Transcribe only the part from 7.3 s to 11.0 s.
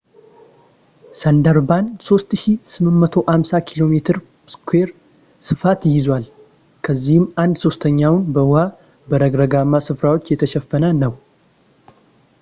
አንድ-ሦስተኛው በውሃ/በረግረግማ ስፍራዎች የተሸፈነ